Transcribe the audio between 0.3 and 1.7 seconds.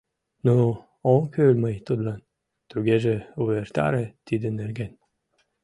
Ну, ом кӱл